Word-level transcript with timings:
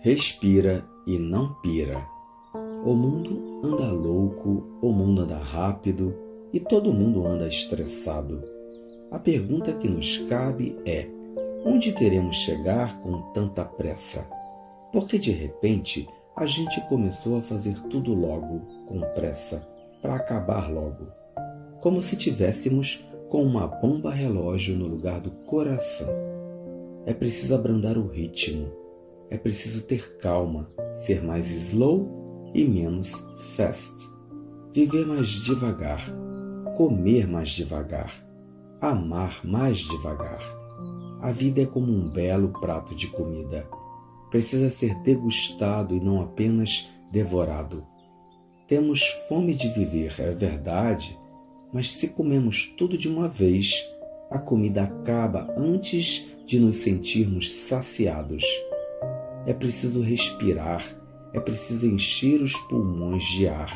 respira 0.00 0.84
e 1.06 1.18
não 1.18 1.54
pira. 1.54 2.06
O 2.84 2.94
mundo 2.94 3.60
anda 3.64 3.90
louco, 3.90 4.64
o 4.80 4.92
mundo 4.92 5.22
anda 5.22 5.38
rápido 5.38 6.14
e 6.52 6.60
todo 6.60 6.92
mundo 6.92 7.26
anda 7.26 7.48
estressado. 7.48 8.42
A 9.10 9.18
pergunta 9.18 9.72
que 9.72 9.88
nos 9.88 10.18
cabe 10.28 10.76
é: 10.86 11.08
onde 11.64 11.92
queremos 11.92 12.36
chegar 12.36 13.00
com 13.00 13.32
tanta 13.32 13.64
pressa? 13.64 14.26
Porque 14.92 15.18
de 15.18 15.32
repente 15.32 16.08
a 16.36 16.46
gente 16.46 16.80
começou 16.82 17.38
a 17.38 17.42
fazer 17.42 17.80
tudo 17.88 18.14
logo, 18.14 18.60
com 18.86 19.00
pressa, 19.14 19.66
para 20.00 20.14
acabar 20.14 20.70
logo. 20.70 21.08
Como 21.80 22.00
se 22.00 22.16
tivéssemos 22.16 23.04
com 23.28 23.42
uma 23.42 23.66
bomba 23.66 24.10
relógio 24.10 24.76
no 24.76 24.86
lugar 24.86 25.20
do 25.20 25.30
coração. 25.30 26.08
É 27.04 27.12
preciso 27.12 27.54
abrandar 27.54 27.98
o 27.98 28.06
ritmo, 28.06 28.70
é 29.30 29.36
preciso 29.36 29.82
ter 29.82 30.16
calma, 30.18 30.70
ser 31.04 31.22
mais 31.22 31.50
slow 31.50 32.50
e 32.54 32.64
menos 32.64 33.12
fast. 33.56 33.92
Viver 34.72 35.06
mais 35.06 35.28
devagar, 35.28 36.04
comer 36.76 37.26
mais 37.26 37.50
devagar, 37.50 38.24
amar 38.80 39.44
mais 39.44 39.78
devagar. 39.78 40.42
A 41.20 41.32
vida 41.32 41.62
é 41.62 41.66
como 41.66 41.92
um 41.92 42.08
belo 42.08 42.50
prato 42.60 42.94
de 42.94 43.08
comida. 43.08 43.66
Precisa 44.30 44.70
ser 44.70 44.94
degustado 45.02 45.94
e 45.94 46.00
não 46.00 46.22
apenas 46.22 46.88
devorado. 47.10 47.84
Temos 48.68 49.02
fome 49.28 49.54
de 49.54 49.68
viver, 49.70 50.14
é 50.18 50.30
verdade, 50.32 51.18
mas 51.72 51.90
se 51.90 52.08
comemos 52.08 52.66
tudo 52.76 52.96
de 52.96 53.08
uma 53.08 53.26
vez, 53.26 53.72
a 54.30 54.38
comida 54.38 54.84
acaba 54.84 55.52
antes 55.56 56.26
de 56.46 56.60
nos 56.60 56.76
sentirmos 56.76 57.50
saciados. 57.50 58.44
É 59.48 59.54
preciso 59.54 60.02
respirar, 60.02 60.84
é 61.32 61.40
preciso 61.40 61.86
encher 61.86 62.42
os 62.42 62.54
pulmões 62.68 63.24
de 63.24 63.48
ar. 63.48 63.72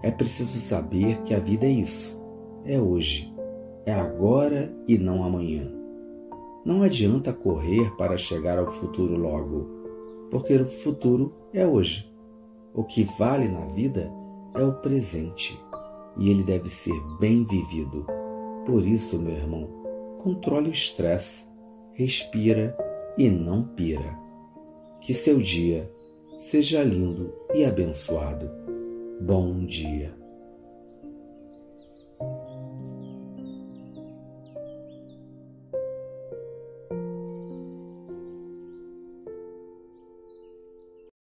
É 0.00 0.12
preciso 0.12 0.60
saber 0.60 1.20
que 1.22 1.34
a 1.34 1.40
vida 1.40 1.66
é 1.66 1.70
isso, 1.70 2.16
é 2.64 2.80
hoje, 2.80 3.34
é 3.84 3.92
agora 3.92 4.72
e 4.86 4.96
não 4.96 5.24
amanhã. 5.24 5.68
Não 6.64 6.82
adianta 6.84 7.32
correr 7.32 7.90
para 7.96 8.16
chegar 8.16 8.60
ao 8.60 8.70
futuro 8.70 9.16
logo, 9.16 10.28
porque 10.30 10.54
o 10.54 10.66
futuro 10.66 11.34
é 11.52 11.66
hoje. 11.66 12.08
O 12.72 12.84
que 12.84 13.02
vale 13.18 13.48
na 13.48 13.66
vida 13.74 14.08
é 14.54 14.62
o 14.62 14.74
presente 14.74 15.60
e 16.16 16.30
ele 16.30 16.44
deve 16.44 16.70
ser 16.70 16.94
bem 17.18 17.44
vivido. 17.44 18.06
Por 18.64 18.86
isso, 18.86 19.18
meu 19.18 19.34
irmão, 19.34 19.68
controle 20.22 20.68
o 20.68 20.72
estresse, 20.72 21.44
respira 21.92 22.76
e 23.18 23.28
não 23.28 23.64
pira. 23.64 24.21
Que 25.02 25.12
seu 25.12 25.38
dia 25.38 25.90
seja 26.38 26.84
lindo 26.84 27.34
e 27.52 27.64
abençoado. 27.64 28.48
Bom 29.20 29.64
dia. 29.66 30.21